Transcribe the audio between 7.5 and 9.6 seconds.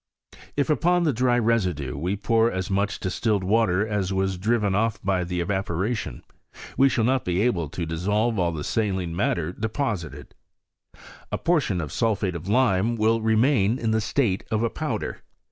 to dissolve the saline matter